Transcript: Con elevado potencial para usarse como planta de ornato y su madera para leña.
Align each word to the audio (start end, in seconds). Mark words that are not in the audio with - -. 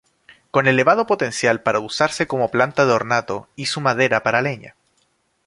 Con 0.49 0.65
elevado 0.67 1.05
potencial 1.05 1.61
para 1.61 1.77
usarse 1.79 2.25
como 2.25 2.49
planta 2.49 2.87
de 2.87 2.91
ornato 2.91 3.47
y 3.55 3.67
su 3.67 3.81
madera 3.81 4.23
para 4.23 4.41
leña. 4.41 4.73